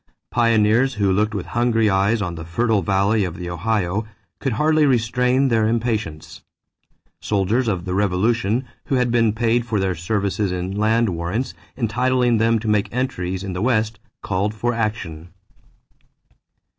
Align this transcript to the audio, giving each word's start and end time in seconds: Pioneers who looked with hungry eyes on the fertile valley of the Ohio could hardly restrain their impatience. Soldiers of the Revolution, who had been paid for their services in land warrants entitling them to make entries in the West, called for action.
Pioneers 0.31 0.95
who 0.95 1.11
looked 1.13 1.35
with 1.35 1.45
hungry 1.45 1.87
eyes 1.87 2.23
on 2.23 2.33
the 2.33 2.43
fertile 2.43 2.81
valley 2.81 3.23
of 3.23 3.35
the 3.37 3.51
Ohio 3.51 4.07
could 4.39 4.53
hardly 4.53 4.87
restrain 4.87 5.49
their 5.49 5.67
impatience. 5.67 6.41
Soldiers 7.21 7.67
of 7.67 7.85
the 7.85 7.93
Revolution, 7.93 8.65
who 8.85 8.95
had 8.95 9.11
been 9.11 9.31
paid 9.31 9.63
for 9.63 9.79
their 9.79 9.93
services 9.93 10.51
in 10.51 10.75
land 10.75 11.09
warrants 11.09 11.53
entitling 11.77 12.39
them 12.39 12.57
to 12.57 12.67
make 12.67 12.91
entries 12.91 13.43
in 13.43 13.53
the 13.53 13.61
West, 13.61 13.99
called 14.23 14.55
for 14.55 14.73
action. 14.73 15.31